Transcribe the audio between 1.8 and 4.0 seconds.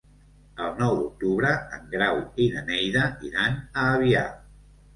Grau i na Neida iran a